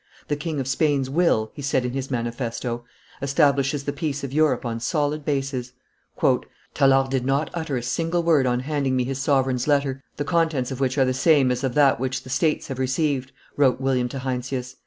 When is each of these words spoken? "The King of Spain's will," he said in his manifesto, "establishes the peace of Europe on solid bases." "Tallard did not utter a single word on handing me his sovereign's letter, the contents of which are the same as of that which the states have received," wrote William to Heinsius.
"The 0.29 0.35
King 0.35 0.59
of 0.59 0.67
Spain's 0.67 1.11
will," 1.11 1.51
he 1.53 1.61
said 1.61 1.85
in 1.85 1.91
his 1.93 2.09
manifesto, 2.09 2.83
"establishes 3.21 3.83
the 3.83 3.93
peace 3.93 4.23
of 4.23 4.33
Europe 4.33 4.65
on 4.65 4.79
solid 4.79 5.23
bases." 5.23 5.73
"Tallard 6.73 7.11
did 7.11 7.23
not 7.23 7.51
utter 7.53 7.77
a 7.77 7.83
single 7.83 8.23
word 8.23 8.47
on 8.47 8.61
handing 8.61 8.95
me 8.95 9.03
his 9.03 9.19
sovereign's 9.19 9.67
letter, 9.67 10.01
the 10.17 10.25
contents 10.25 10.71
of 10.71 10.79
which 10.79 10.97
are 10.97 11.05
the 11.05 11.13
same 11.13 11.51
as 11.51 11.63
of 11.63 11.75
that 11.75 11.99
which 11.99 12.23
the 12.23 12.31
states 12.31 12.67
have 12.69 12.79
received," 12.79 13.31
wrote 13.55 13.79
William 13.79 14.09
to 14.09 14.17
Heinsius. 14.17 14.75